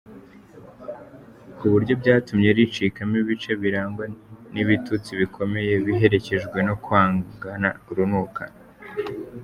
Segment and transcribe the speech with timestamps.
[1.57, 4.05] ku buryo byatumye ricikamo ibice birangwa
[4.53, 8.43] n’ibitutsi bikomeye biherekejwe no kwangana urunuka.